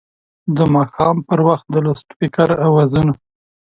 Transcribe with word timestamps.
د 0.55 0.57
ماښام 0.75 1.15
پر 1.27 1.39
وخت 1.49 1.65
د 1.69 1.75
لوډسپیکر 1.85 2.49
اوازونه 2.67 3.13